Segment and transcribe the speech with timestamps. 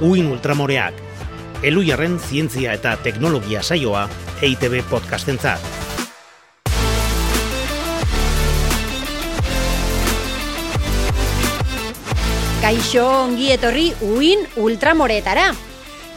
[0.00, 0.92] Uin Ultramoreak,
[1.64, 4.02] Elujarren zientzia eta teknologia saioa
[4.44, 5.62] EITB podcastentzat.
[12.60, 15.46] Kaixo ongi etorri Uin Ultramoretara.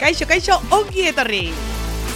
[0.02, 1.46] Kaixo, kaixo, ongi etorri!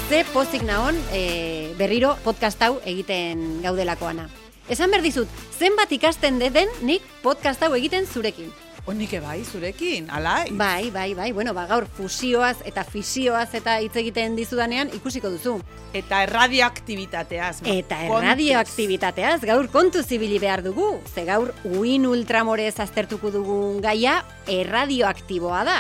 [0.10, 4.28] Ze pozik naon e, berriro podcast hau egiten gaudelakoana.
[4.68, 8.52] Esan berdizut, zenbat ikasten den nik podcast hau egiten zurekin.
[8.84, 10.50] Onike bai, zurekin, alai?
[10.60, 15.54] Bai, bai, bai, bueno, ba, gaur fusioaz eta fisioaz eta hitz egiten dizudanean ikusiko duzu.
[15.96, 17.62] Eta erradioaktibitateaz.
[17.64, 20.98] Eta erradioaktibitateaz gaur kontu zibili behar dugu.
[21.16, 24.20] Ze gaur uin ultramorez aztertuko dugun gaia
[24.52, 25.80] erradioaktiboa da.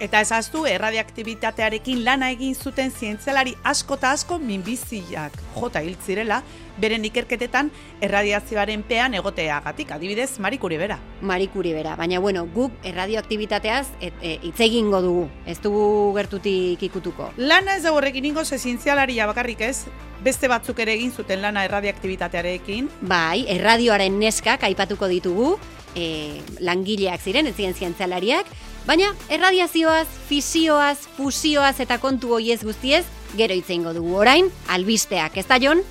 [0.00, 5.34] Eta ezaztu, erradioaktibitatearekin lana egin zuten zientzialari asko eta asko minbiziak.
[5.52, 6.38] Jota hil zirela,
[6.80, 7.68] beren ikerketetan
[8.00, 10.96] erradiazioaren pean egoteagatik, adibidez, Marikuri bera.
[11.20, 15.82] Marikuri bera, baina bueno, guk erradioaktibitateaz e, hitz egingo dugu, ez dugu
[16.16, 17.28] gertutik ikutuko.
[17.36, 19.84] Lana ez da horrekin ingo, zientzialaria bakarrik ez,
[20.24, 25.52] beste batzuk ere egin zuten lana erradioaktibitatearekin, Bai, erradioaren neskak aipatuko ditugu,
[25.92, 28.48] e, langileak ziren, ez zientzialariak,
[28.90, 33.04] baina erradiazioaz, fisioaz, fusioaz eta kontu hoiez guztiez,
[33.38, 35.84] gero hitz egingo dugu orain, albisteak, ez da Jon?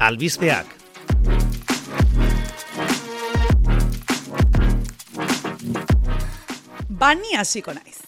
[0.00, 0.78] Albizpeak,
[7.00, 8.00] Bani hasiko naiz.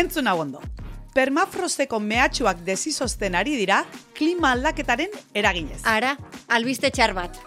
[0.00, 0.60] Entzun hau ondo.
[1.14, 3.84] Permafrosteko mehatxuak desizozten ari dira
[4.16, 5.82] klima aldaketaren eraginez.
[5.84, 6.16] Ara,
[6.48, 7.40] albiste txar bat.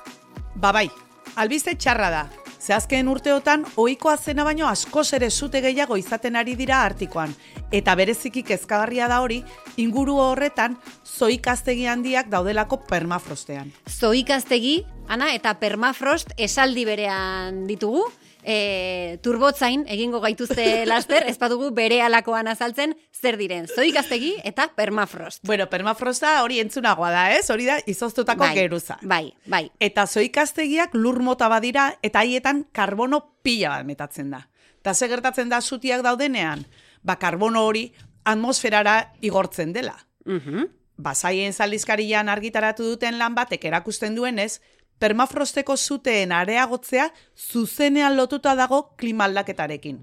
[0.56, 0.90] Ba bai,
[1.36, 2.28] albiste txarra da.
[2.68, 7.32] Ze azken urteotan ohikoa zena baino askoz ere zute gehiago izaten ari dira artikoan.
[7.72, 9.38] Eta bereziki kezkagarria da hori,
[9.80, 10.76] inguru horretan
[11.08, 13.72] zoikaztegi handiak daudelako permafrostean.
[13.88, 18.04] Zoikaztegi, ana, eta permafrost esaldi berean ditugu,
[18.48, 23.68] e, turbotzain egingo gaituzte laster, ez badugu bere alakoan azaltzen zer diren.
[23.68, 25.44] Zoikaztegi eta permafrost.
[25.48, 27.50] Bueno, permafrosta hori entzunagoa da, ez?
[27.52, 28.98] Hori da izoztutako bai, geruza.
[29.04, 29.66] Bai, bai.
[29.84, 34.46] Eta zoikaztegiak lur mota badira eta haietan karbono pila bat metatzen da.
[34.80, 36.64] Eta ze gertatzen da zutiak daudenean?
[37.04, 37.92] Ba, karbono hori
[38.24, 39.98] atmosferara igortzen dela.
[40.26, 40.72] Mhm.
[40.98, 44.62] Basaien zaldizkarian argitaratu duten lan batek erakusten duenez,
[45.00, 50.00] permafrosteko zuteen areagotzea zuzenean lotuta dago klima aldaketarekin.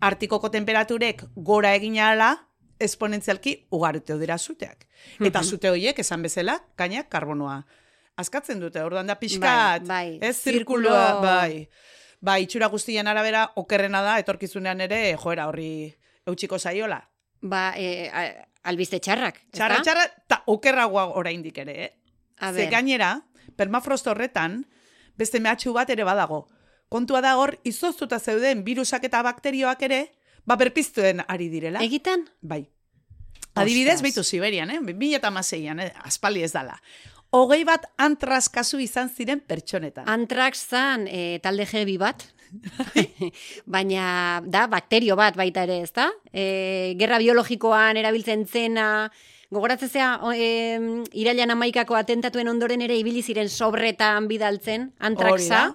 [0.00, 2.34] Artikoko temperaturek gora egin ala,
[2.78, 4.84] esponentzialki ugartu dira zuteak.
[5.24, 7.62] Eta zute horiek, esan bezala, gainak karbonoa.
[8.16, 10.28] Askatzen dute, orduan da pixkat, Bai, bai.
[10.28, 11.68] ez Zirkulo- zirkuloa, bai.
[12.20, 15.94] Bai, itxura guztien arabera, okerrena da, etorkizunean ere, joera horri
[16.26, 17.00] eutxiko zaiola.
[17.42, 19.40] Ba, e, a- albiste txarrak?
[19.52, 21.92] Txarra, txarra, eta okerragoa oraindik ere, eh?
[22.40, 23.22] A Ze gainera,
[23.56, 24.62] permafrost horretan,
[25.16, 26.46] beste mehatxu bat ere badago.
[26.88, 30.00] Kontua da hor, izoztuta zeuden virusak eta bakterioak ere,
[30.46, 31.82] ba berpiztuen ari direla.
[31.82, 32.24] Egitan?
[32.40, 32.66] Bai.
[33.56, 34.80] Adibidez, beitu Siberian, eh?
[34.84, 35.92] 2006an, eh?
[36.04, 36.76] aspaldi ez dala.
[37.34, 40.06] Hogei bat antraz kasu izan ziren pertsonetan.
[40.08, 42.22] Antrax zan e, talde jebi bat,
[43.74, 46.10] baina da bakterio bat baita ere, ezta?
[46.30, 48.86] E, gerra biologikoan erabiltzen zena,
[49.50, 50.78] gogoratzen zea, o, e,
[51.14, 54.92] irailan amaikako atentatuen ondoren ere ibili ziren sobretan bidaltzen,
[55.48, 55.66] da.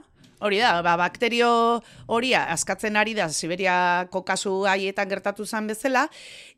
[0.41, 6.07] Hori da, ba, bakterio hori askatzen ari da Siberiako kasu haietan gertatu zen bezala,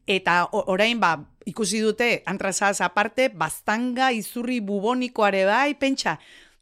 [0.07, 6.15] eta orain ba, ikusi dute antrazaz aparte, baztanga izurri bubonikoare bai, pentsa,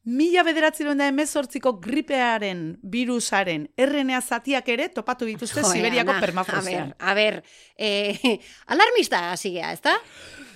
[0.04, 6.96] mila bederatzen da emezortziko gripearen virusaren RNA zatiak ere topatu dituzte Siberiako permafrostean.
[7.00, 7.44] A ber, a ber,
[7.78, 8.40] e,
[8.74, 9.98] alarmista hasi gea, ezta?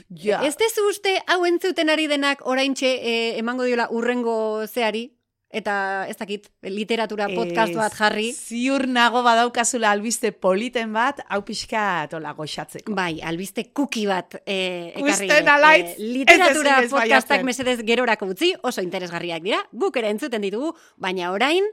[0.09, 0.43] Ja.
[0.45, 5.07] Ez tezu uste hau entzuten ari denak oraintxe e, emango diola urrengo zeari?
[5.55, 8.25] Eta ez dakit, literatura podcast bat Ez, jarri.
[8.35, 12.91] Ziur nago badaukazula albiste politen bat, hau pixka tola goxatzeko.
[12.97, 15.13] Bai, albiste kuki bat e, ekarri.
[15.13, 15.51] Usten dut.
[15.53, 17.45] alaitz, Eh, literatura ez ezinez podcastak baiatzen.
[17.45, 21.63] mesedez gerorako utzi, oso interesgarriak dira, guk ere entzuten ditugu, baina orain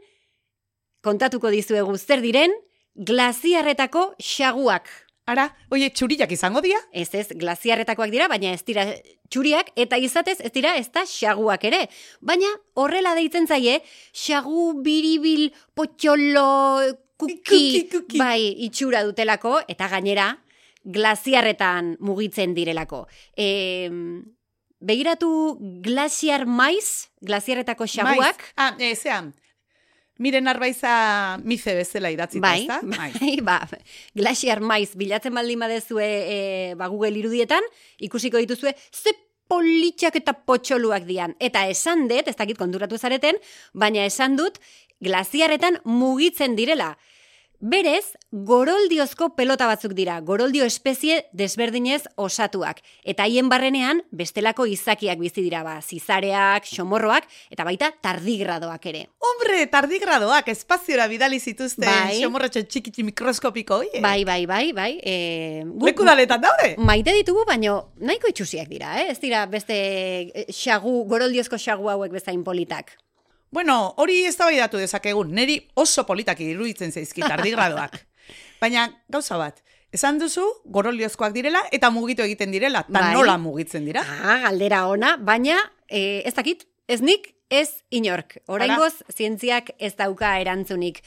[1.02, 2.52] kontatuko dizuegu zer diren
[2.94, 4.87] glaziarretako xaguak.
[5.31, 6.79] Ara, oie, txuriak izango dira?
[6.91, 8.89] Ez ez, glaziarretakoak dira, baina ez dira
[9.31, 11.85] txuriak, eta izatez ez dira ez da xaguak ere.
[12.21, 13.79] Baina horrela deitzen zaie,
[14.11, 16.47] xagu biribil potxolo
[17.23, 18.19] kuki, Kuki, kuki.
[18.19, 20.33] bai, itxura dutelako, eta gainera,
[20.83, 23.05] glaziarretan mugitzen direlako.
[23.39, 23.47] E,
[24.83, 25.31] begiratu
[25.87, 28.53] glaziar maiz, glaziarretako xaguak, Maiz.
[28.57, 29.31] Ah, e, zean,
[30.23, 30.93] Miren arbaiza
[31.43, 32.79] mize bezala idatzita, Bai, ezta?
[32.87, 33.59] bai, ba,
[34.15, 36.39] glaciar maiz bilatzen baldin badezue e,
[36.79, 37.67] ba, Google irudietan,
[37.99, 39.17] ikusiko dituzue, ze
[39.51, 41.35] politxak eta potxoluak dian.
[41.43, 43.37] Eta esan dut, ez dakit konturatu zareten,
[43.75, 44.61] baina esan dut,
[45.03, 46.95] glaziarretan mugitzen direla.
[47.64, 52.81] Berez, goroldiozko pelota batzuk dira, goroldio espezie desberdinez osatuak.
[53.06, 59.05] Eta haien barrenean, bestelako izakiak bizi dira, ba, zizareak, xomorroak, eta baita tardigradoak ere.
[59.23, 62.19] Hombre, tardigradoak, espaziora bidali zituzten Bai.
[62.25, 64.03] xomorrotxo txikitzi mikroskopiko, oie.
[64.03, 64.91] Bai, bai, bai, bai.
[64.99, 66.73] E, guk- Leku daletan daude.
[66.82, 69.12] Maite ditugu, baino nahiko itxusiak dira, eh?
[69.14, 72.97] Ez dira beste eh, xagu, goroldiozko xagu hauek bezain politak.
[73.52, 77.99] Bueno, hori eztabaidatu dezakegun, neri oso politak iruditzen zaizkit ardigradoak.
[78.62, 79.60] Baina, gauza bat,
[79.93, 83.12] esan duzu, goroliozkoak direla eta mugitu egiten direla, eta Bai.
[83.12, 84.04] nola mugitzen dira.
[84.08, 85.58] Ah, galdera ona, baina
[85.88, 88.38] eh, ez dakit, ez nik, ez inork.
[88.49, 91.02] Oraingoz, zientziak ez dauka erantzunik.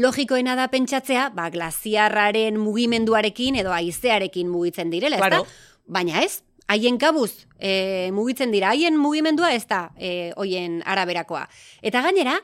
[0.00, 5.44] Logikoena da pentsatzea, ba, glaziarraren mugimenduarekin edo haizearekin mugitzen direla, Claro.
[5.90, 6.40] Baina ez,
[6.70, 11.46] haien kabuz e, mugitzen dira, haien mugimendua ez da e, hoien araberakoa.
[11.82, 12.38] Eta gainera,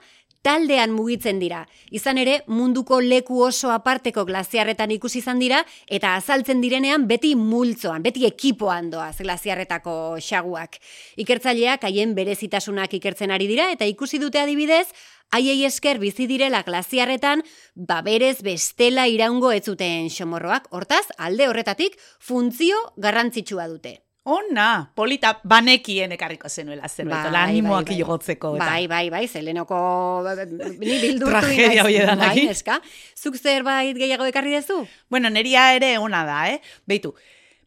[0.46, 1.64] taldean mugitzen dira.
[1.90, 8.04] Izan ere, munduko leku oso aparteko glaziarretan ikusi izan dira, eta azaltzen direnean beti multzoan,
[8.04, 10.78] beti ekipoan doaz glaziarretako xaguak.
[11.22, 14.86] Ikertzaileak haien berezitasunak ikertzen ari dira, eta ikusi dute adibidez,
[15.34, 17.42] haiei esker bizi direla glaziarretan,
[17.74, 24.05] ba berez bestela iraungo ez zuten xomorroak, hortaz, alde horretatik, funtzio garrantzitsua dute.
[24.26, 27.98] Ona, polita banekien ekarriko zenuela zerbait, bai, animoak bai.
[28.00, 28.56] igotzeko.
[28.56, 28.64] Eta.
[28.64, 29.78] Bai, bai, bai, zelenoko
[30.80, 32.80] ni bildurtu Tragedia hori da bai, neska.
[33.14, 34.80] Zuk zerbait gehiago ekarri dezu?
[35.08, 36.58] Bueno, neria ere ona da, eh?
[36.90, 37.14] Beitu,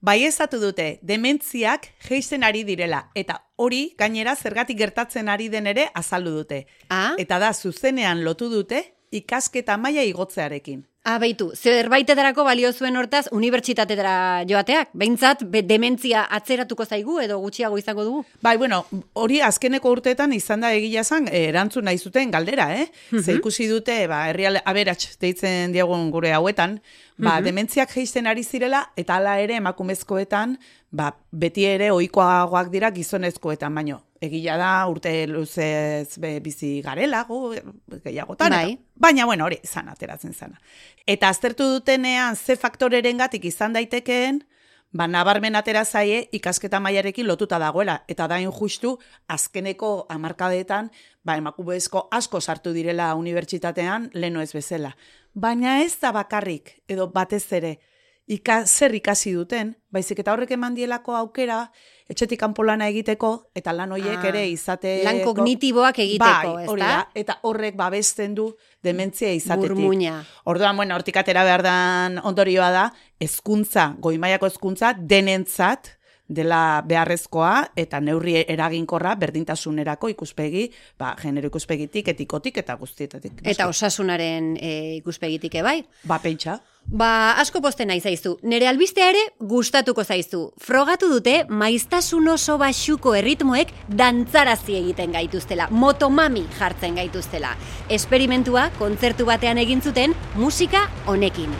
[0.03, 5.87] bai ezatu dute, dementziak geisten ari direla, eta hori gainera zergatik gertatzen ari den ere
[5.95, 6.65] azaldu dute.
[6.89, 10.85] Ah, Eta da, zuzenean lotu dute, ikasketa maila igotzearekin.
[11.09, 14.91] ah beitu, zerbaitetarako balio zuen hortaz unibertsitatera joateak?
[14.93, 18.25] Behintzat, be, dementzia atzeratuko zaigu edo gutxiago izango dugu?
[18.45, 18.83] Bai, bueno,
[19.13, 22.85] hori azkeneko urteetan izan da egia zan, eh, erantzun nahi zuten galdera, eh?
[23.23, 26.77] Ze ikusi dute, ba, herrial aberats deitzen diagun gure hauetan,
[27.19, 30.55] ba, dementziak geisten ari zirela, eta hala ere emakumezkoetan,
[30.95, 33.99] ba, beti ere ohikoagoak dira gizonezkoetan, baino.
[34.23, 37.53] Egia da, urte luzez be, bizi garela, gu,
[38.03, 38.51] gehiagotan.
[38.51, 38.73] Bai.
[38.73, 40.59] Eta, baina, bueno, hori, izan ateratzen zana.
[41.07, 44.41] Eta aztertu dutenean, ze faktorerengatik izan daitekeen,
[44.91, 48.01] ba, nabarmen atera zaie ikasketa mailarekin lotuta dagoela.
[48.07, 50.91] Eta da justu azkeneko hamarkadetan,
[51.29, 54.95] ba, emakumezko asko sartu direla unibertsitatean, leno ez bezala.
[55.33, 57.77] Baina ez da bakarrik, edo batez ere,
[58.29, 61.59] ika, zer ikasi duten, baizik eta horrek eman dielako aukera,
[62.09, 64.95] etxetik kanpo lana egiteko, eta lan horiek Ah, ere izate...
[65.05, 68.49] lan kognitiboak egiteko, bai, hori da, eta horrek babesten du
[68.85, 69.75] dementzia izatetik.
[69.75, 70.19] Burmuina.
[70.49, 72.89] Orduan, bueno, hortik atera behar dan ondorioa da,
[73.21, 75.98] hezkuntza, goimaiako hezkuntza denentzat
[76.29, 83.41] dela beharrezkoa eta neurri eraginkorra berdintasunerako ikuspegi, ba, genero ikuspegitik, etikotik eta guztietatik.
[83.43, 85.81] Eta osasunaren e, ikuspegitik bai.
[86.05, 86.59] Ba, pentsa.
[86.89, 88.37] Ba, asko posten nahi zaizu.
[88.49, 89.21] Nere albistea ere
[89.51, 90.45] gustatuko zaizu.
[90.57, 97.53] Frogatu dute maiztasun oso baxuko erritmoek dantzarazi egiten gaituztela, motomami jartzen gaituztela.
[97.89, 101.53] Esperimentua kontzertu batean egin zuten musika honekin.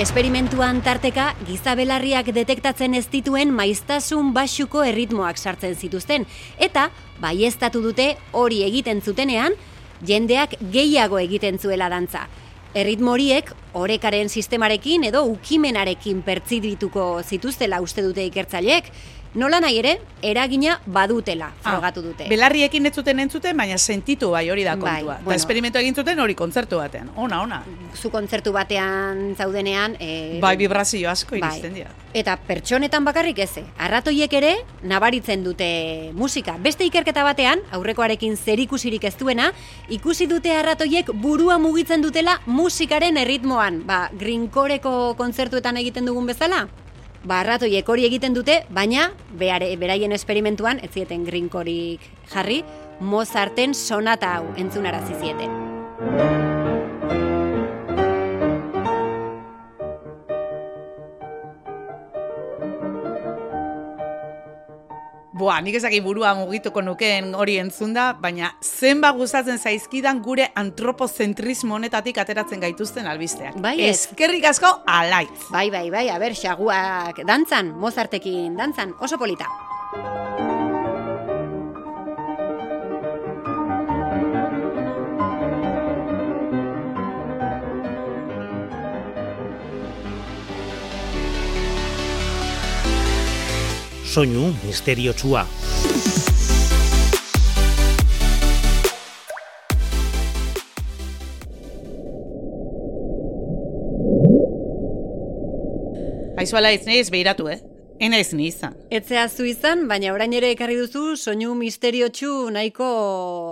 [0.00, 6.24] Esperimentuan tarteka gizabelarriak detektatzen ez dituen maiztasun baxuko erritmoak sartzen zituzten
[6.56, 6.86] eta
[7.20, 9.52] baieztatu dute hori egiten zutenean
[10.08, 12.22] jendeak gehiago egiten zuela dantza.
[12.72, 18.88] Erritmo horiek orekaren sistemarekin edo ukimenarekin pertzibituko zituztela uste dute ikertzaileek,
[19.34, 22.26] nola nahi ere eragina badutela frogatu dute.
[22.28, 25.14] Belarriekin ez zuten entzuten, baina sentitu bai hori da Bai, kontua.
[25.22, 25.30] bueno.
[25.30, 27.10] Eta esperimentu egin zuten hori kontzertu batean.
[27.16, 27.62] Ona, ona.
[27.94, 29.96] Zu kontzertu batean zaudenean...
[30.00, 31.90] E, Bai, vibrazio asko iristen dira.
[32.12, 36.56] Eta pertsonetan bakarrik eze, arratoiek ere nabaritzen dute musika.
[36.58, 39.52] Beste ikerketa batean, aurrekoarekin zerikusirik ez duena,
[39.88, 43.84] ikusi dute arratoiek burua mugitzen dutela musikaren erritmoan.
[43.86, 46.66] Ba, grinkoreko kontzertuetan egiten dugun bezala?
[47.20, 52.62] Ba, arratoiek hori egiten dute, baina beare, beraien esperimentuan, ez zieten grinkorik jarri,
[53.00, 56.39] Mozarten sonata hau entzunarazi zieten.
[65.40, 72.20] Boa, nik ezaki burua mugituko nukeen hori entzunda, baina zenba gustatzen zaizkidan gure antropozentrismo honetatik
[72.20, 73.56] ateratzen gaituzten albisteak.
[73.64, 73.94] Bai, ez.
[74.02, 75.48] Eskerrik asko alaitz.
[75.48, 79.48] Bai, bai, bai, a ber, xaguak dantzan, Mozartekin dantzan, oso polita.
[94.10, 95.46] Soinu misteriotsua.
[106.40, 107.58] Aizuala ez naiz behiratu, eh?
[108.00, 108.76] Ena ez ni izan.
[108.96, 112.86] Etzea zu izan, baina orain ere ekarri duzu soinu misteriotsu nahiko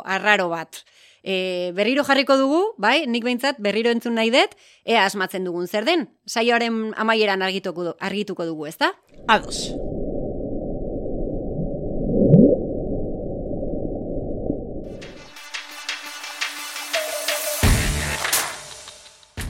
[0.08, 0.80] arraro bat.
[1.20, 1.34] E,
[1.76, 4.56] berriro jarriko dugu, bai, nik behintzat berriro entzun nahi dut,
[4.88, 6.06] ea asmatzen dugun zer den.
[6.24, 8.94] Saioaren amaieran argituko, du- argituko dugu, ezta?
[9.28, 9.66] Ados.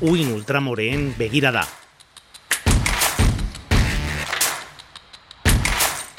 [0.00, 1.64] Uin ultramoreen begirada.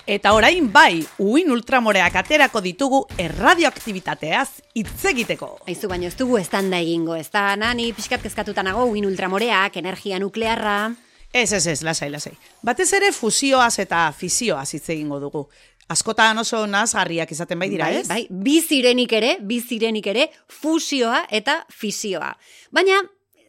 [0.04, 5.62] Eta orain bai, uin ultramoreak aterako ditugu erradioaktibitateaz hitz egiteko.
[5.70, 10.20] Aizu baino ez dugu estanda egingo, ez da, nani pixkat kezkatuta nago, uin ultramoreak, energia
[10.20, 10.92] nuklearra...
[11.32, 12.34] Ez, ez, ez, lasai, lasai.
[12.66, 15.46] Batez ere fusioaz eta fisioaz hitz egingo dugu.
[15.88, 18.10] Askotan oso nazgarriak izaten bai dira, bai, ez?
[18.10, 22.34] bai, bi zirenik ere, bi zirenik ere, fusioa eta fisioa.
[22.76, 23.00] Baina,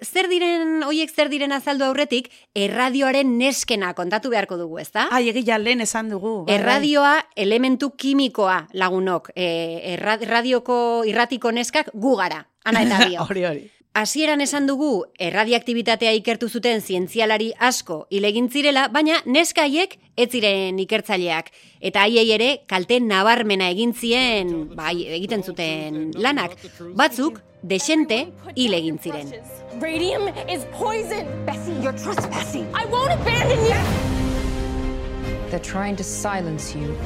[0.05, 5.09] zer diren, hoiek zer diren azaldu aurretik, erradioaren neskena kontatu beharko dugu, ezta?
[5.11, 6.45] Ai, egia lehen esan dugu.
[6.45, 6.61] bai, bai.
[6.61, 9.31] Erradioa elementu kimikoa lagunok.
[9.35, 9.51] E,
[9.95, 13.25] erra, radioko irratiko neskak gu gara, ana eta bio.
[13.29, 13.71] Hori, hori.
[13.93, 21.51] Hasieran esan dugu erradiaktibitatea ikertu zuten zientzialari asko ilegin zirela, baina neskaiek ez ziren ikertzaileak
[21.81, 26.55] eta haiei ere kalte nabarmena egin zien, bai, egiten zuten lanak.
[26.95, 29.35] Batzuk desente hil egin ziren.
[29.75, 31.45] Radium is poison.
[31.47, 32.69] Bessie, you're trespassing.
[32.75, 35.51] I won't abandon you.
[35.51, 36.99] They're trying to silence you.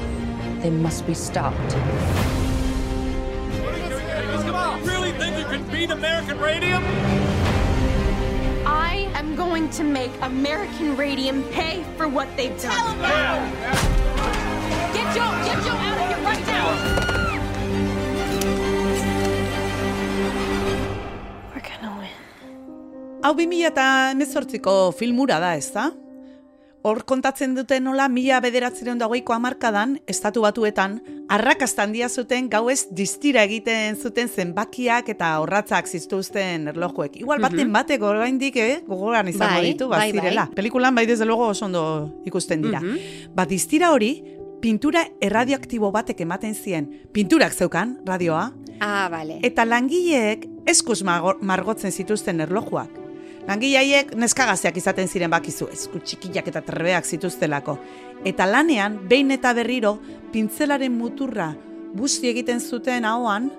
[0.60, 1.74] They must be stopped.
[4.82, 6.82] Really think you can beat American radium?
[8.66, 12.98] I am going to make American Radium pay for what they've done.
[14.94, 17.13] Get Joe, get Joe out of here right now.
[23.24, 25.90] Hau 2000 eta filmura da, ez da?
[26.84, 30.98] Hor kontatzen dute nola mila bederatzireun dagoiko amarkadan, estatu batuetan,
[31.32, 37.16] arrakasta handia zuten gauez distira egiten zuten zenbakiak eta horratzak zituzten erlojuek.
[37.22, 40.44] Igual baten batek oraindik eh, gogoran izango Bai, ditu, bai, bazirela.
[40.50, 40.54] bai.
[40.58, 42.82] Pelikulan bai desde luego oso ondo ikusten dira.
[43.34, 44.18] Ba, distira hori,
[44.60, 46.90] pintura erradioaktibo batek ematen zien.
[47.12, 48.50] Pinturak zeukan, radioa,
[48.80, 49.38] Ah, bale.
[49.46, 53.03] Eta langileek eskuz margotzen zituzten erlojuak.
[53.48, 57.76] Langilaiek neskagazeak izaten ziren bakizu, esku txikiak eta trebeak zituztelako.
[58.24, 59.98] Eta lanean, behin eta berriro,
[60.32, 61.50] pintzelaren muturra
[61.94, 63.50] busti egiten zuten ahoan,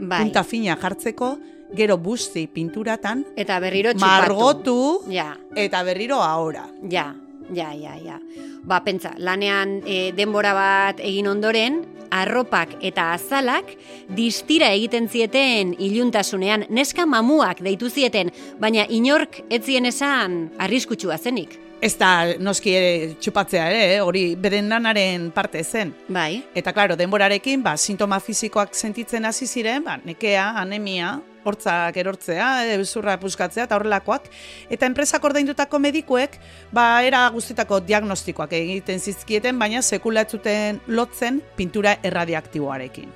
[0.00, 0.20] bai.
[0.22, 1.32] punta fina jartzeko,
[1.74, 4.06] gero busti pinturatan, Eta berriro txupatu.
[4.06, 6.68] margotu, Ja, eta berriro ahora.
[6.88, 7.14] ja,
[7.52, 8.20] ja, ja, ja.
[8.64, 11.82] Ba, pentsa, lanean e, denbora bat egin ondoren,
[12.14, 13.74] arropak eta azalak
[14.14, 21.58] distira egiten zieten iluntasunean, neska mamuak deitu zieten, baina inork etzien esan arriskutsua zenik.
[21.84, 22.10] Ez da
[22.40, 25.92] noski ere txupatzea ere, eh, hori beren lanaren parte zen.
[26.08, 32.48] Bai, Eta klaro, denborarekin, ba, sintoma fisikoak sentitzen hasi ziren, ba, nekea, anemia, hortzak erortzea,
[32.76, 34.30] euzurra puskatzea eta horrelakoak.
[34.72, 36.38] Eta enpresak ordaindutako medikuek,
[36.74, 43.12] ba, era guztitako diagnostikoak egiten zizkieten, baina sekula ez zuten lotzen pintura erradioaktiboarekin.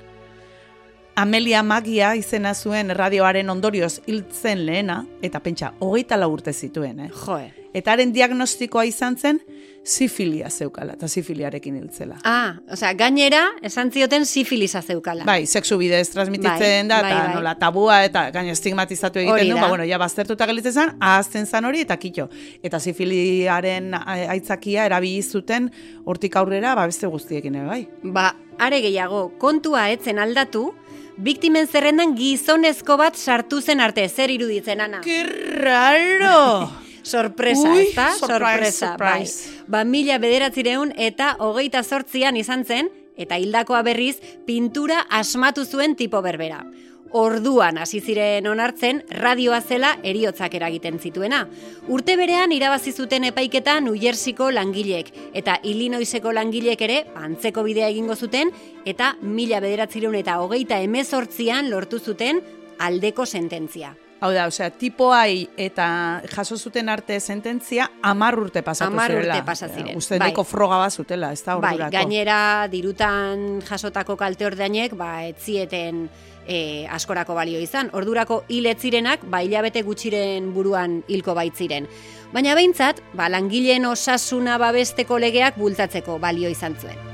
[1.19, 7.09] Amelia Magia izena zuen radioaren ondorioz hiltzen lehena, eta pentsa, hogeita urte zituen, eh?
[7.25, 7.58] joe.
[7.73, 9.39] Eta haren diagnostikoa izan zen,
[9.83, 12.17] sifilia zeukala, eta sifiliarekin hiltzela.
[12.27, 15.23] Ah, osea, gainera, esan zioten sifilisa zeukala.
[15.25, 17.35] Bai, sexu bidez transmititzen Bai, da, bai, eta bai.
[17.35, 21.65] nola tabua, eta gaina estigmatizatu egiten du, ba, bueno, ja baztertuta gelitzen zen, ahazten zan
[21.69, 22.27] hori, eta kito.
[22.63, 25.71] Eta sifiliaren aitzakia erabili zuten
[26.05, 27.85] hortik aurrera, ba, beste guztiekin bai.
[28.03, 30.73] Ba, are gehiago, kontua etzen aldatu,
[31.17, 35.01] biktimen zerrendan gizonezko bat sartu zen arte, zer iruditzen, ana?
[35.01, 36.69] Que raro!
[37.03, 38.11] Sorpresa, Ui, ezta?
[38.17, 39.49] surprise, Sorpresa, surprise.
[39.49, 39.65] bai.
[39.67, 42.89] Ba, mila bederatzireun eta hogeita sortzian izan zen,
[43.19, 46.63] eta hildakoa berriz, pintura asmatu zuen tipo berbera.
[47.11, 51.47] Orduan hasi ziren onartzen radioa zela eriotzak eragiten zituena.
[51.89, 58.15] Urte berean irabazi zuten epaiketa New Jerseyko langilek eta Illinoiseko langilek ere antzeko bidea egingo
[58.15, 58.51] zuten
[58.85, 62.43] eta mila bederatzireun eta hogeita emezortzian lortu zuten
[62.77, 63.95] aldeko sententzia.
[64.19, 69.45] Hau da, osea, tipoai eta jaso zuten arte sententzia amar urte pasatu urte zirela.
[69.45, 70.33] pasa ziren, Uste bai.
[70.43, 71.91] froga bat zutela, ez da Bai, ordurako.
[71.91, 76.09] gainera dirutan jasotako kalte ordainek, ba, etzieten
[76.45, 77.89] e, askorako balio izan.
[77.93, 81.87] Ordurako hil ez zirenak, ba, hilabete gutxiren buruan hilko baitziren.
[82.33, 87.08] Baina behintzat, ba, langileen osasuna babesteko legeak bultatzeko balio izan zuen.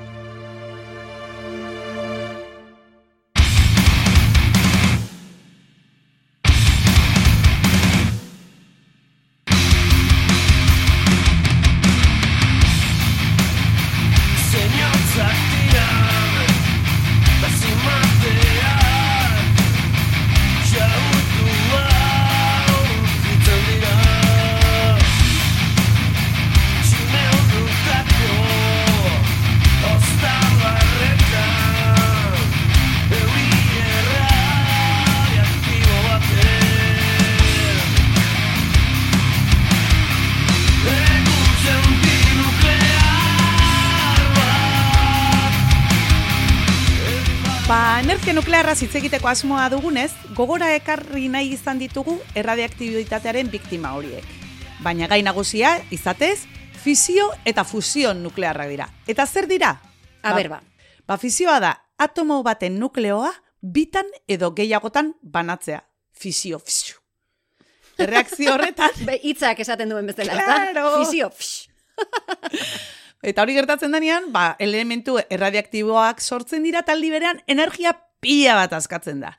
[48.35, 54.25] Ba, energia nuklearra hitz egiteko asmoa dugunez, gogora ekarri nahi izan ditugu erradiaktibitatearen biktima horiek.
[54.83, 56.43] Baina gai nagusia, izatez,
[56.83, 58.89] fisio eta fusio nuklearrak dira.
[59.07, 59.71] Eta zer dira?
[60.21, 60.59] A ber, ba.
[61.07, 65.85] Ba, fisioa da, atomo baten nukleoa bitan edo gehiagotan banatzea.
[66.11, 66.99] Fisio, fisio.
[67.97, 70.57] Erreakzio horretan, Be, hitzak esaten duen bezala, ez da?
[70.73, 71.05] Claro.
[71.05, 71.31] Fisio.
[73.23, 79.21] Eta hori gertatzen denean, ba, elementu erradiaktiboak sortzen dira taldi berean energia pila bat askatzen
[79.21, 79.35] da.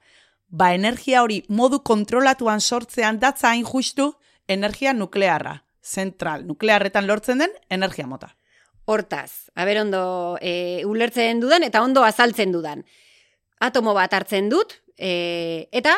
[0.46, 4.12] Ba, energia hori modu kontrolatuan sortzean datza hain justu
[4.48, 5.58] energia nuklearra.
[5.82, 8.32] Zentral, nuklearretan lortzen den energia mota.
[8.86, 12.84] Hortaz, haber ondo e, ulertzen dudan eta ondo azaltzen dudan.
[13.62, 15.96] Atomo bat hartzen dut e, eta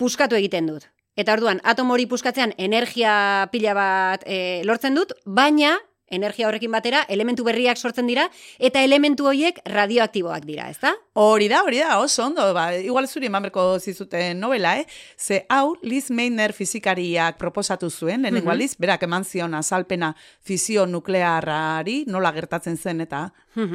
[0.00, 0.88] puskatu egiten dut.
[1.16, 5.74] Eta orduan, atomo hori puskatzean energia pila bat e, lortzen dut, baina
[6.12, 8.28] energia horrekin batera elementu berriak sortzen dira
[8.58, 10.92] eta elementu horiek radioaktiboak dira, ezta?
[11.18, 14.86] Hori da, hori da, oso ondo, ba, igual zuri emanberko zizuten novela, eh?
[15.16, 22.04] Ze hau Liz Meitner fizikariak proposatu zuen, lehenengo aldiz, berak eman zion azalpena fisio nuklearrari,
[22.06, 23.26] nola gertatzen zen eta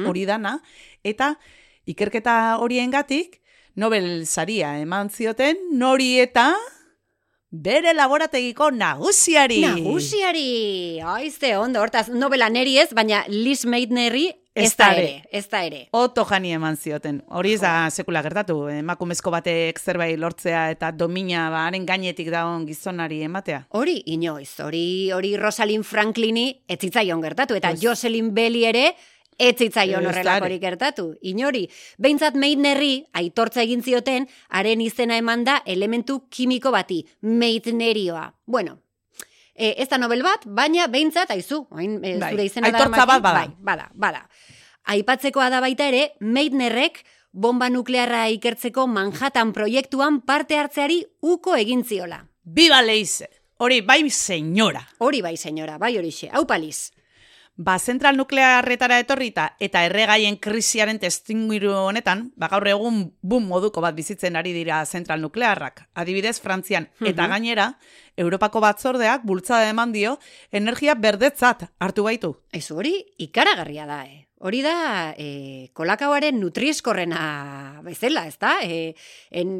[0.06, 0.58] hori dana,
[1.04, 1.34] eta
[1.86, 3.40] ikerketa horiengatik
[3.78, 6.48] Nobel saria eman zioten, nori eta
[7.50, 9.62] bere laborategiko nagusiari.
[9.64, 11.00] Nagusiari!
[11.00, 15.84] Aizte, ondo, hortaz, novela neri ez, baina Liz Meitnerri ez da ere, ez da ere.
[15.94, 17.20] Oto jani eman zioten.
[17.30, 18.56] Hori ez da sekula gertatu.
[18.72, 23.64] Emakumezko batek zerbait lortzea eta domina ba, haren gainetik dagoen gizonari ematea.
[23.78, 28.90] Hori, inoiz, hori, hori Rosalind Franklini ez zitzaion gertatu, eta Jocelyn Belli ere
[29.38, 31.12] ez zitzaion horrelakorik gertatu.
[31.22, 31.64] Inori,
[31.98, 38.32] behintzat Meitnerri aitortza egin zioten, haren izena eman da elementu kimiko bati, Meitnerioa.
[38.46, 38.80] Bueno,
[39.54, 43.14] e, ez da nobel bat, baina behintzat, aizu, oin, e, Bai, zure izena aitortza daramakin,
[43.14, 43.38] bat bada.
[43.38, 44.26] Bai, bada, bada.
[44.88, 52.24] Aipatzekoa da baita ere, Meitnerrek bomba nuklearra ikertzeko Manhattan proiektuan parte hartzeari uko egin ziola.
[52.42, 53.28] Biba leize!
[53.58, 54.80] Hori, bai senyora.
[55.02, 56.30] Hori bai, senyora, bai horixe.
[56.30, 56.92] Hau paliz.
[57.58, 63.96] Ba, zentral nuklearretara etorrita eta erregaien krisiaren testingiru honetan, ba, gaur egun bum moduko bat
[63.96, 65.88] bizitzen ari dira zentral nuklearrak.
[65.98, 66.86] Adibidez, Frantzian.
[67.02, 67.72] Eta gainera,
[68.18, 70.16] Europako batzordeak bultzada eman dio
[70.50, 72.34] energia berdetzat hartu gaitu.
[72.52, 72.96] Ez hori
[73.28, 74.24] ikaragarria da, eh?
[74.38, 78.52] Hori da e, kolakauaren nutrieskorrena bezala, ez da?
[78.62, 78.92] E,
[79.34, 79.56] en,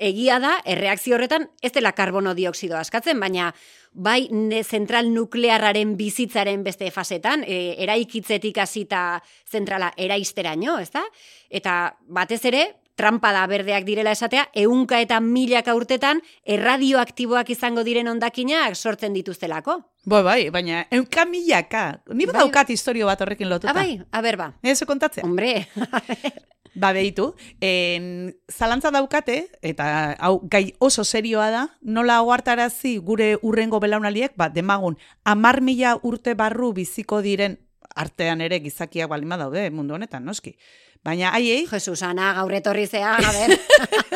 [0.00, 3.50] egia da, erreakzio horretan ez dela karbono dioksido askatzen, baina
[3.92, 9.02] bai ne, zentral nuklearraren bizitzaren beste fasetan, e, eraikitzetik hasita
[9.44, 11.04] zentrala eraisteraino, ez da?
[11.52, 11.76] Eta
[12.08, 18.76] batez ere, trampa da berdeak direla esatea, eunka eta milaka urtetan erradioaktiboak izango diren ondakinak
[18.76, 19.78] sortzen dituztelako.
[20.04, 22.02] Bo, bai, baina eunka milaka.
[22.12, 22.34] Ni Bai.
[22.34, 23.70] badaukat historio bat horrekin lotuta.
[23.70, 24.52] Ah, bai, a ber ba.
[24.62, 25.24] Ez kontatzea.
[25.24, 25.66] Hombre,
[26.74, 33.80] Ba, behitu, en, zalantza daukate, eta hau gai oso serioa da, nola ohartarazi gure urrengo
[33.80, 37.58] belaunaliek, ba, demagun, amar mila urte barru biziko diren
[37.94, 40.56] artean ere gizakiak balima daude mundu honetan, noski.
[41.02, 43.56] Baina haiei, Jesus, ana, gaur etorri zea, a ber.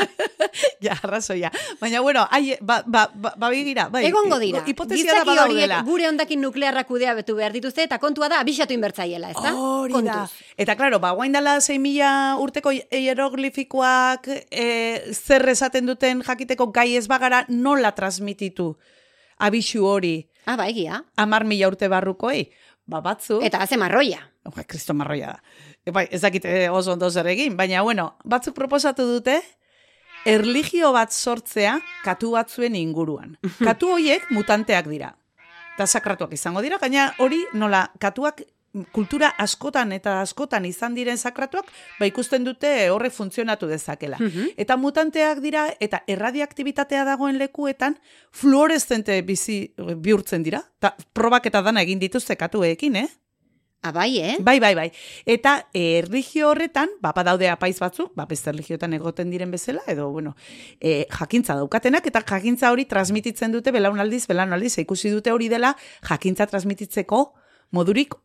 [0.85, 1.51] ja, arrazoia.
[1.81, 4.05] Baina, bueno, haie, ba, ba, ba, ba begira, bai.
[4.07, 4.63] Egongo dira.
[4.67, 5.81] Hipotesia da badaudela.
[5.83, 9.53] gure ondakin nuklearrak kudea betu behar dituzte, eta kontua da, abixatu inbertzaiela, ez da?
[9.59, 10.21] Hori da.
[10.57, 14.69] Eta, klaro, ba, guain dela 6.000 urteko hieroglifikoak e,
[15.13, 18.77] zer esaten duten jakiteko gai ez bagara nola transmititu
[19.39, 21.03] abixu hori Ah, ba, egia.
[21.19, 22.47] amar mila urte barrukoei.
[22.87, 23.41] Ba, batzu.
[23.43, 24.21] Eta haze marroia.
[24.47, 25.39] Ba, kristo marroia da.
[25.85, 29.41] E, bai, ez dakit eh, oso ondo zer egin, baina, bueno, batzuk proposatu dute,
[30.27, 33.37] erligio bat sortzea katu batzuen inguruan.
[33.59, 35.13] Katu horiek mutanteak dira.
[35.77, 38.43] Eta sakratuak izango dira, gaina hori nola katuak
[38.93, 41.69] kultura askotan eta askotan izan diren sakratuak,
[42.01, 44.19] ba ikusten dute horrek funtzionatu dezakela.
[44.57, 47.99] Eta mutanteak dira, eta erradiaktibitatea dagoen lekuetan,
[48.33, 50.63] fluoreszente bizi bihurtzen dira.
[50.81, 53.09] Ta, probak eta dana egin dituzte katuekin, eh?
[53.87, 54.37] Abai, eh?
[54.41, 54.91] Bai, bai, bai.
[55.25, 60.09] Eta eh, erligio horretan, ba, badaude apaiz batzuk, ba, beste erligioetan egoten diren bezala, edo,
[60.11, 60.35] bueno,
[60.81, 65.77] e, jakintza daukatenak, eta jakintza hori transmititzen dute belaunaldiz, belaunaldiz, ikusi dute hori dela,
[66.09, 67.29] jakintza transmititzeko
[67.71, 68.17] modurik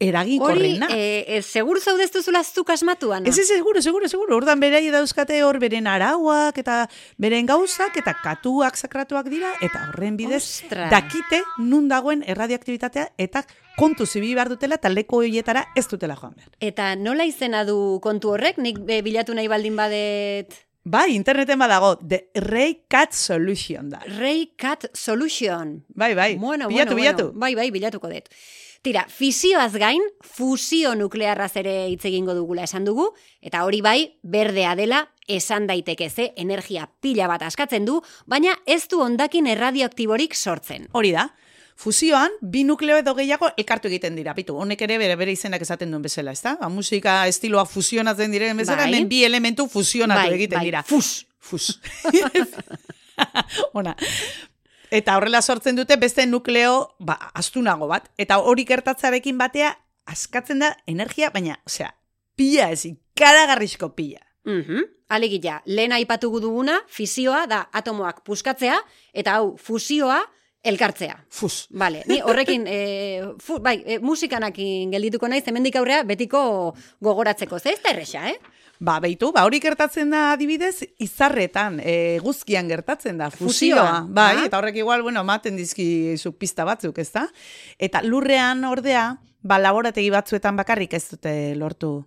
[0.00, 0.86] Hori, eraginkorrena.
[0.90, 3.28] e, e, segur zaudeztu zula zuk asmatu, Ana?
[3.28, 4.36] Ez, ez, seguro, seguro, seguro.
[4.36, 10.16] Ordan berai dauzkate hor beren arauak eta beren gauzak eta katuak sakratuak dira eta horren
[10.16, 10.90] bidez Ostras.
[10.90, 13.44] dakite nun dagoen erradioaktibitatea eta
[13.76, 16.48] kontu zibi behar dutela eta leku horietara ez dutela joan behar.
[16.60, 20.56] Eta nola izena du kontu horrek, nik e, bilatu nahi baldin badet...
[20.82, 24.00] Bai, interneten badago, The Ray Cat Solution da.
[24.16, 25.84] Ray Cat Solution.
[25.88, 27.24] Bai, bai, Bueno, bilatu, bueno, bilatu.
[27.24, 27.38] Bueno.
[27.40, 28.32] Bai, bai, bilatuko dut.
[28.82, 33.10] Tira, fisioaz gain, fusio nuklearraz ere hitz egingo dugula esan dugu,
[33.44, 38.86] eta hori bai, berdea dela, esan daiteke ze, energia pila bat askatzen du, baina ez
[38.88, 40.88] du ondakin erradioaktiborik sortzen.
[40.96, 41.26] Hori da.
[41.80, 44.32] Fusioan, bi nukleo edo gehiago elkartu egiten dira.
[44.36, 46.56] Pitu, honek ere bere bere izenak esaten duen bezala, ezta?
[46.60, 48.94] Ba, musika estiloa fusionatzen diren bezala, Bai.
[48.94, 50.82] hemen bi elementu fusionatu Bai, egiten bai, dira.
[50.88, 51.26] fus.
[51.38, 51.74] Fus.
[53.80, 53.92] Ona.
[54.90, 58.10] Eta horrela sortzen dute beste nukleo, ba, astunago bat.
[58.18, 59.74] Eta hori gertatzarekin batea,
[60.10, 61.92] askatzen da energia, baina, osea,
[62.36, 64.24] pila ez, ikaragarrizko pila.
[64.44, 64.88] Mhm.
[65.10, 68.76] Alegia, lehen aipatu duguna, fisioa da atomoak puskatzea,
[69.12, 70.20] eta hau, fusioa
[70.62, 71.16] elkartzea.
[71.28, 71.66] Fus.
[71.70, 72.78] Vale, ni horrekin, e,
[73.42, 76.42] fu, bai, e, musikanakin geldituko naiz, hemendik aurrea betiko
[77.00, 77.58] gogoratzeko.
[77.58, 78.38] Ze ez da erresa, eh?
[78.80, 83.50] Ba, beitu, ba, hori gertatzen da adibidez, izarretan, e, guzkian gertatzen da, fusioa.
[83.50, 84.06] Fusioa.
[84.08, 84.44] Bai, Ah.
[84.46, 87.26] eta horrek igual, bueno, maten dizki zuk pista batzuk, ez da?
[87.78, 92.06] Eta lurrean ordea, ba, laborategi batzuetan bakarrik ez dute lortu.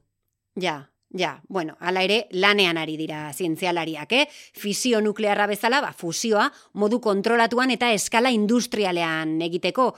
[0.60, 4.28] Ja, ja, bueno, hala ere lanean ari dira zientzialariak, eh?
[4.54, 9.94] Fisio nuklearra bezala, ba, fusioa modu kontrolatuan eta eskala industrialean egiteko.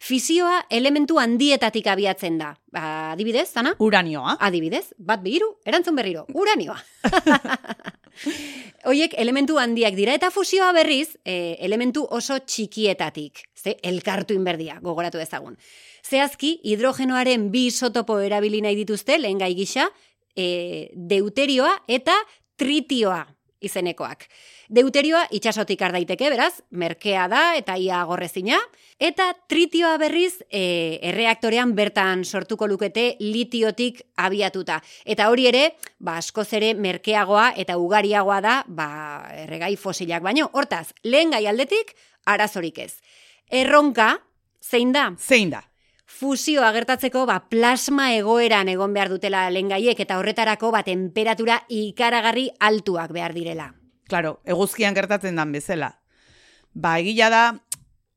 [0.00, 2.54] Fisioa elementu handietatik abiatzen da.
[2.72, 2.82] Ba,
[3.12, 3.74] adibidez, zana?
[3.84, 4.38] Uranioa.
[4.40, 6.78] Adibidez, bat bihiru, erantzun berriro, uranioa.
[8.88, 13.44] Hoiek elementu handiak dira eta fusioa berriz, e, elementu oso txikietatik.
[13.52, 15.58] Ze elkartu inberdia, gogoratu dezagun.
[16.00, 19.90] Zehazki, hidrogenoaren bi isotopo erabili nahi dituzte, lehen gai gisa,
[20.32, 22.16] e, deuterioa eta
[22.56, 23.26] tritioa
[23.60, 24.26] izenekoak.
[24.68, 28.58] Deuterioa itxasotik har daiteke, beraz, merkea da eta ia gorrezina,
[28.98, 34.80] eta tritioa berriz e, erreaktorean bertan sortuko lukete litiotik abiatuta.
[35.04, 35.64] Eta hori ere,
[35.98, 38.90] ba, askoz ere merkeagoa eta ugariagoa da, ba,
[39.44, 40.50] erregai fosilak baino.
[40.52, 41.96] Hortaz, lehen gai aldetik,
[42.26, 42.94] arazorik ez.
[43.50, 44.14] Erronka,
[44.62, 45.10] zein da?
[45.18, 45.69] Zein da?
[46.10, 53.14] Fusioa gertatzeko ba, plasma egoeran egon behar dutela lengaiek eta horretarako ba, temperatura ikaragarri altuak
[53.14, 53.70] behar direla.
[54.10, 55.94] Claro, eguzkian gertatzen dan bezala.
[56.74, 57.44] Ba, egila da,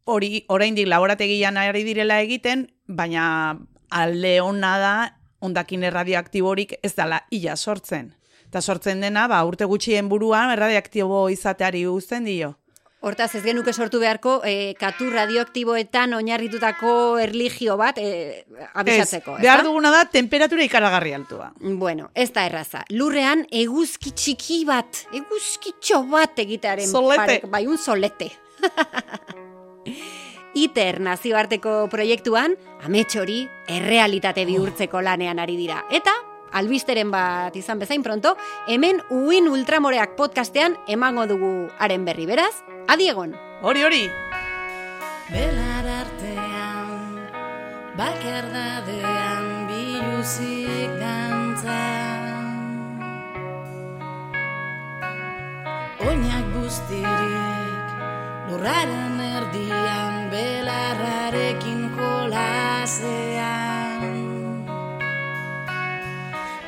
[0.10, 3.60] hori oraindik laborategian ari direla egiten, baina
[3.93, 4.95] alde ona da
[5.43, 8.13] ondakin erradioaktiborik ez dela illa sortzen.
[8.49, 12.53] Eta sortzen dena, ba, urte gutxien buruan erradioaktibo izateari uzten dio.
[13.04, 18.46] Hortaz, ez genuke sortu beharko, e, katu radioaktiboetan oinarritutako erligio bat e,
[18.80, 19.36] abisatzeko.
[19.36, 21.50] ez, behar duguna da temperatura ikaragarri altua.
[21.60, 22.86] Bueno, ez da erraza.
[22.96, 27.26] Lurrean eguzki txiki bat, eguzkitxo bat egitearen Solete.
[27.26, 28.32] parek, bai, un solete.
[30.63, 32.56] ITER nazioarteko proiektuan,
[32.88, 35.84] amets hori errealitate bihurtzeko lanean ari dira.
[35.92, 36.16] Eta,
[36.54, 38.36] albisteren bat izan bezain pronto,
[38.68, 42.54] hemen uin ultramoreak podcastean emango dugu haren berri beraz,
[42.88, 43.36] adiegon!
[43.63, 44.04] Hori, hori!
[45.34, 47.20] Belar artean,
[47.98, 51.80] bakardadean biluzik dantza.
[56.04, 57.94] Oinak guztirik,
[58.52, 63.73] lurraren erdian, belarrarekin jolasean.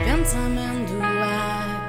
[0.06, 1.88] Pentsamenduak,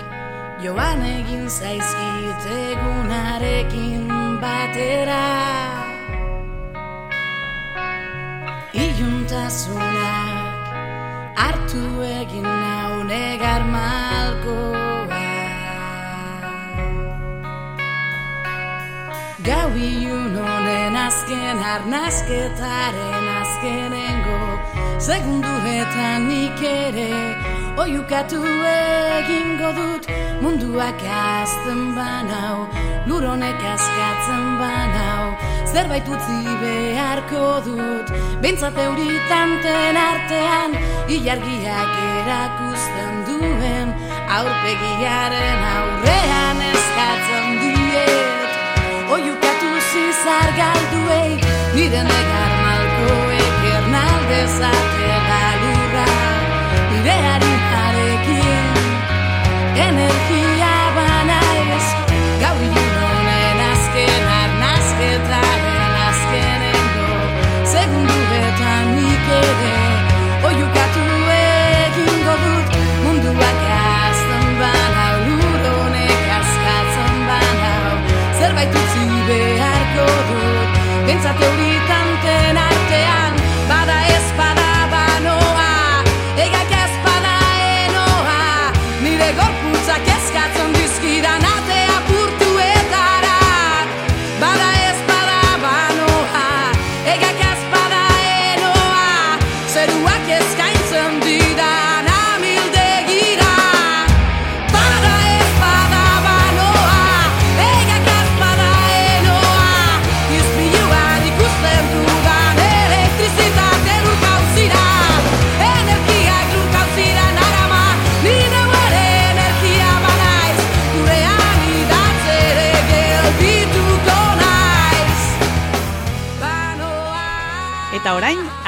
[0.64, 4.08] joan egin zaizkit egunarekin
[4.40, 5.26] batera.
[8.76, 10.64] Iuntasunak
[11.36, 15.24] hartu egin nau negar malkoa
[19.48, 24.40] Gau ilun honen azken arnazketaren azkenengo
[25.08, 30.06] Segunduetan nik ere Oiukatu egingo dut
[30.40, 32.68] Munduak azten banau,
[33.08, 35.24] lur honek askatzen banau.
[35.72, 38.12] Zerbait utzi beharko dut,
[38.42, 40.76] bintzat euritanten artean
[41.16, 43.92] Ilargiak erakusten duen,
[44.38, 48.56] aurpegiaren aurrean eskatzen diet.
[49.16, 51.32] Oiukatu zizar galduei,
[51.76, 56.08] nire negar malkoek ernalde zatela lurra.
[56.92, 57.20] Nire
[59.76, 61.86] energia banaiz
[62.42, 67.18] Gaur ilunen azken arnazketaren azkenengo
[67.72, 69.74] Segunduetan nik ere
[70.48, 71.04] Oiukatu
[71.36, 72.76] egingo dut.
[73.04, 77.92] Munduak azten banau Lur honek askatzen banau.
[78.40, 81.46] Zerbait utzi beharko dut Bentsat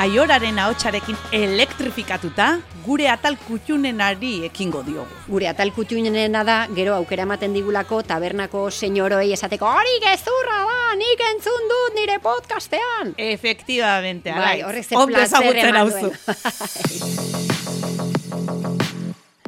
[0.08, 2.46] aioraren ahotsarekin elektrifikatuta,
[2.86, 5.18] gure atal kutxunenari ekingo diogu.
[5.28, 11.20] Gure atal kutxuinena da, gero aukera ematen digulako tabernako senyoroei esateko hori gezurra da, nik
[11.28, 13.12] entzun dut nire podcastean.
[13.18, 14.64] Efectivamente, Bai, alaiz.
[14.70, 16.08] horrek ze Ondo plazer ezagutzen eman hauzu.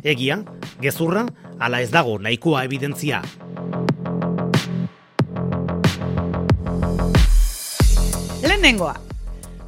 [0.12, 0.42] Egia,
[0.80, 1.24] gezurra,
[1.58, 3.22] ala ez dago nahikoa evidentzia.
[8.42, 9.09] Lehenengoa.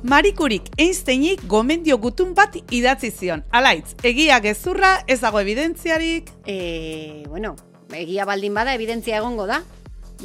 [0.02, 3.44] Marikurik Einsteinik gomendio gutun bat idatzi zion.
[3.54, 6.32] Alaitz, egia gezurra ez dago evidentziarik.
[6.46, 7.54] E, bueno,
[7.94, 9.60] egia baldin bada evidentzia egongo da,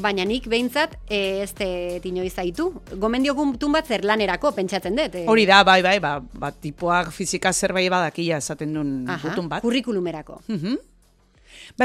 [0.02, 1.68] baina nik behintzat e, ez te
[2.10, 2.72] inoiz zaitu.
[2.98, 5.14] Gomendio gutun bat zer lanerako pentsatzen dut.
[5.14, 9.48] e, Hori da, bai, bai, ba, ba tipoak fizika zerbait badakia esaten duen aha, gutun
[9.50, 9.62] bat.
[9.62, 10.42] Kurrikulumerako.
[10.48, 10.78] Mhm.
[10.82, 10.94] Ba,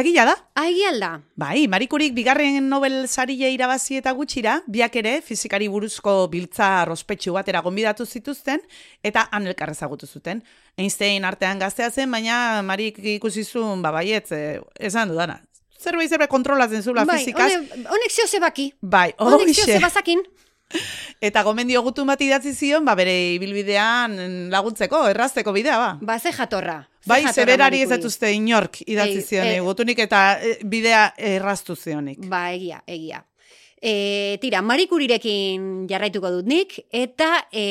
[0.00, 0.34] egia da.
[0.64, 1.10] Egia alda.
[1.36, 7.60] Bai, Marikurik bigarren Nobel sarie irabazi eta gutxira, biak ere fizikari buruzko biltza rospetsu batera
[7.60, 8.60] gonbidatu zituzten,
[9.04, 10.42] eta han elkar ezagutu zuten.
[10.78, 15.40] Einstein artean gaztea zen, baina Marik ikusi zuen, ba, baietz, eh, esan dudana.
[15.82, 17.50] Zerbait zerbait kontrolatzen zula bai, fizikaz.
[17.52, 18.72] hone- honek zeo zebaki.
[18.80, 19.66] Bai, Honek horixe.
[19.66, 20.22] zebazakin.
[21.22, 24.16] Eta gomendio gutun bat idatzi zion, ba, bere ibilbidean
[24.50, 25.90] laguntzeko, errazteko bidea, ba.
[26.02, 26.80] Ba, ze jatorra.
[27.06, 32.26] Bai, zeberari ez datuzte inork idatzi zion, eh, gutunik eta eh, bidea erraztu zionik.
[32.30, 33.22] Ba, egia, egia.
[33.82, 37.64] E, tira, marikurirekin jarraituko dut nik, eta e,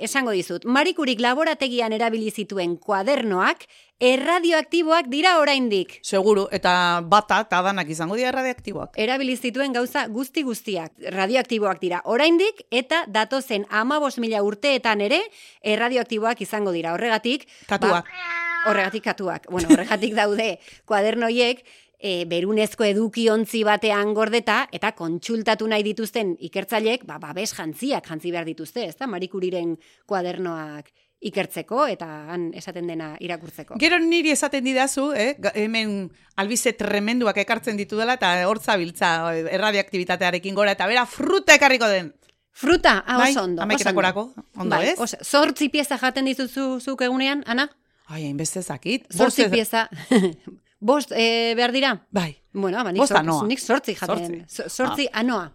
[0.00, 3.66] esango dizut, marikurik laborategian erabili zituen kuadernoak
[4.00, 5.98] erradioaktiboak dira oraindik.
[6.02, 6.72] Seguru, eta
[7.04, 8.96] bata eta danak izango dira radioaktiboak.
[8.96, 15.20] Erabili zituen gauza guzti guztiak radioaktiboak dira oraindik eta datozen amabos mila urteetan ere
[15.60, 16.94] erradioaktiboak izango dira.
[16.96, 17.46] Horregatik...
[17.68, 18.08] Katuak.
[18.08, 19.46] Ba, horregatik katuak.
[19.52, 20.48] Bueno, horregatik daude
[20.88, 21.62] kuadernoiek
[22.00, 28.48] e, berunezko edukiontzi batean gordeta eta kontsultatu nahi dituzten ikertzaileek ba, babes jantziak jantzi behar
[28.48, 29.08] dituzte, ezta?
[29.10, 29.76] Marikuriren
[30.08, 30.88] kuadernoak
[31.20, 33.76] ikertzeko eta han esaten dena irakurtzeko.
[33.78, 35.34] Gero niri esaten didazu, eh?
[35.54, 41.88] hemen albize tremenduak ekartzen ditu dela, eta hortza biltza erradioaktibitatearekin gora, eta bera fruta ekarriko
[41.92, 42.14] den.
[42.52, 43.60] Fruta, ah, Bai, oso ondo.
[43.60, 44.24] oso hamaiketakorako,
[44.56, 44.96] ondo, bai, ez?
[45.00, 47.68] Oso, zortzi pieza jaten dituzu zuk egunean, Ana?
[48.08, 49.04] Ai, hainbeste zakit.
[49.12, 49.88] Zortzi Bost ez- pieza.
[50.80, 51.92] Bost eh, behar dira?
[52.10, 53.44] Bai, Bueno, ba, nik, Bost zor- anoa.
[53.46, 54.16] nik zortzi jaten.
[54.26, 54.40] Zortzi.
[54.48, 55.52] Zortzi, zortzi anoa.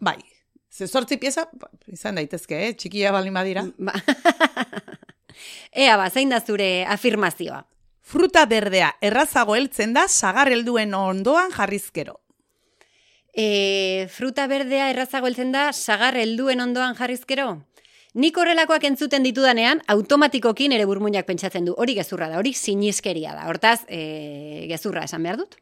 [0.00, 0.18] bai.
[0.74, 2.74] Ze zortzi pieza, ba, izan daitezke, eh?
[2.74, 3.62] txikia baldin badira.
[3.78, 3.94] Ba.
[5.72, 7.64] Ea ba, zein da zure afirmazioa?
[8.04, 12.20] Fruta berdea errazago heltzen da sagar helduen ondoan jarrizkero.
[13.34, 17.48] E, fruta berdea errazago heltzen da sagar helduen ondoan jarrizkero?
[18.14, 21.74] Nik horrelakoak entzuten ditudanean, automatikokin ere burmuinak pentsatzen du.
[21.74, 23.48] Hori gezurra da, hori siniskeria da.
[23.50, 25.56] Hortaz, e, gezurra esan behar dut.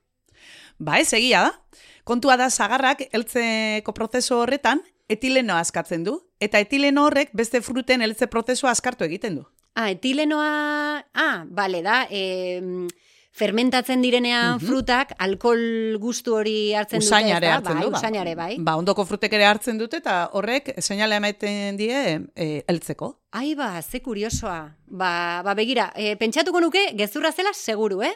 [0.77, 1.81] Ba, ez egia da.
[2.05, 8.27] Kontua da sagarrak heltzeko prozesu horretan etileno askatzen du, eta etileno horrek beste fruten heltze
[8.27, 9.47] prozesua askartu egiten du.
[9.75, 11.05] Ah, etilenoa...
[11.15, 12.89] Ah, bale da, e,
[13.33, 17.55] fermentatzen direnean frutak alkohol gustu hori hartzen dute, Usainare ezta?
[17.57, 17.91] hartzen bai, du.
[17.95, 17.99] ba.
[18.03, 18.51] Usainare, bai.
[18.61, 22.03] Ba, ondoko frutek ere hartzen dute, eta horrek seinale ematen die
[22.37, 23.15] e, heltzeko.
[23.33, 24.59] Ai ba, ze kuriosoa.
[24.93, 25.13] Ba,
[25.47, 28.13] ba begira, e, pentsatuko nuke gezurra zela seguru, eh?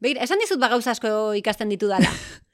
[0.00, 2.06] Begira, esan dizut ba gauza asko ikasten ditu dala.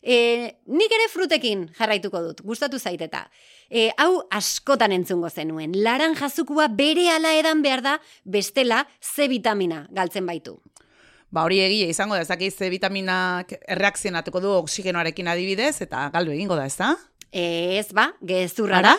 [0.00, 3.26] E, nik ere frutekin jarraituko dut, gustatu zaiteta.
[3.68, 5.76] E, hau askotan entzungo zenuen.
[5.84, 10.56] Laran jazukua bere ala edan behar da, bestela C vitamina galtzen baitu.
[11.30, 16.34] Ba hori egia izango da, ez dakit C vitaminak erreakzionatuko du oksigenoarekin adibidez, eta galdu
[16.34, 16.94] egingo da, ez da?
[17.30, 18.96] Ez ba, gezurrara.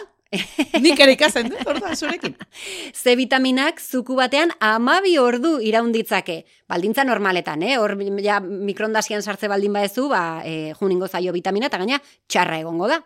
[0.79, 2.35] Nik ere ikasen dut, orduan zurekin.
[3.01, 6.45] C vitaminak zuku batean amabi ordu iraunditzake.
[6.71, 7.77] Baldintza normaletan, eh?
[7.77, 12.87] Hor ja, mikrondazian sartze baldin baezu, ba, e, juningo zaio vitamina, eta gaina txarra egongo
[12.87, 13.01] da.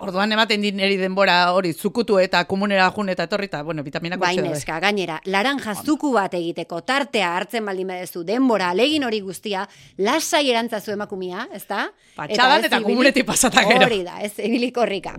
[0.00, 4.18] Orduan ematen din neri denbora hori zukutu eta komunera jun eta etorri eta, bueno, vitaminak
[4.18, 9.66] Bai, neska, gainera, laranja zuku bat egiteko tartea hartzen baldin badezu denbora, alegin hori guztia,
[9.98, 11.90] lasai erantzazu emakumia, ezta?
[12.16, 13.84] Patxadan eta ibili- komunetik pasata gero.
[13.86, 15.14] Hori da, ez ibilik horrika.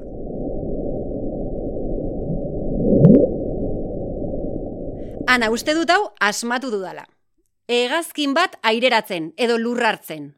[5.29, 7.03] Ana, uste dut hau asmatu dudala.
[7.69, 10.31] Hegazkin bat aireratzen edo lurrartzen.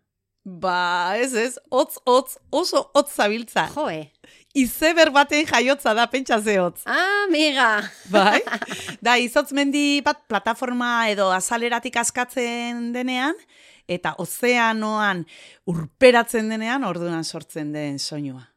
[0.44, 3.70] Ba, ez ez, hotz, hotz, oso hotz zabiltza.
[3.72, 4.10] Joe.
[4.58, 6.84] Izeber baten jaiotza da, pentsa ze hotz.
[6.84, 7.70] Amiga.
[8.12, 8.42] Bai?
[9.06, 13.40] Da, izotz mendi bat plataforma edo azaleratik askatzen denean,
[13.88, 15.24] eta ozeanoan
[15.72, 18.51] urperatzen denean, orduan sortzen den soinua.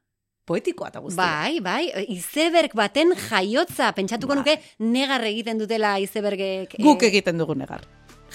[0.44, 1.24] Poetikoa eta guztia.
[1.24, 4.42] Bai, bai, izeberg baten jaiotza, pentsatuko Bai.
[4.42, 4.56] nuke
[4.92, 6.74] negar egiten dutela izebergek.
[6.84, 7.86] Guk eh, egiten dugu negar,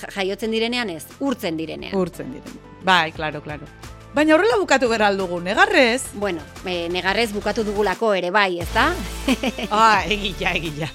[0.02, 1.94] ja- jaiotzen direnean ez, urtzen direnean.
[1.96, 2.58] urtzen diren.
[2.84, 3.68] Bai, klaro, klaro.
[4.16, 6.02] Baina horrela bukatu behar aldugu, negarrez?
[6.16, 8.88] Bueno, eh, negarrez bukatu dugulako ere bai, ezta?
[9.70, 10.90] ah, egila, egila.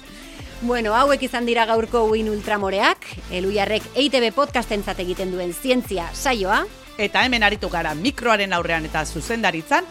[0.61, 6.65] bueno, hauek izan dira gaurko uin ultramoreak, eluiarrek EITB podcastentzat egiten duen zientzia saioa,
[6.97, 9.83] Eta hemen aritu gara mikroaren aurrean eta zuzendaritzan,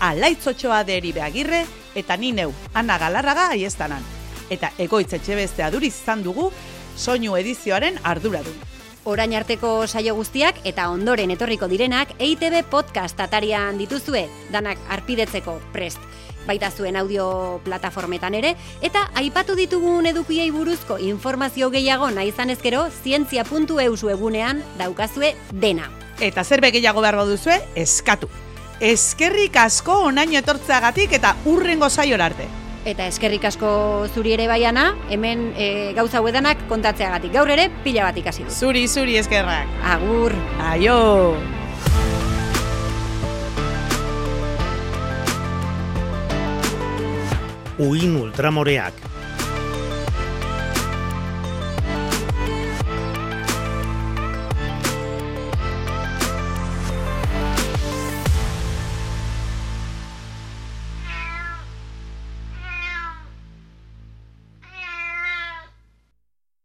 [0.00, 4.02] alaitzotxoa deri beagirre, eta ni neu, Ana Galarraga aiestanan.
[4.50, 6.50] Eta egoitz etxe beste aduriz izan dugu,
[6.96, 8.56] soinu edizioaren arduradun.
[9.04, 15.98] orain arteko saio guztiak eta ondoren etorriko direnak EITB podcast atarian dituzue, danak arpidetzeko prest.
[16.46, 22.88] Baita zuen audio plataformetan ere, eta aipatu ditugun edukiei buruzko informazio gehiago nahi izan ezkero,
[23.02, 25.90] zientzia.eus webunean daukazue dena.
[26.20, 28.28] Eta zerbe gehiago behar baduzue, eskatu.
[28.80, 32.46] Eskerrik asko onaino etortzeagatik eta urrengo saiora arte.
[32.88, 33.68] Eta eskerrik asko
[34.08, 37.34] zuri ere baiana, hemen e, gauza hauedanak kontatzeagatik.
[37.34, 38.56] Gaur ere pila bat ikasi dut.
[38.56, 39.68] Zuri, zuri eskerrak.
[39.84, 40.32] Agur!
[40.70, 40.96] Aio!
[47.84, 49.09] Uin ultramoreak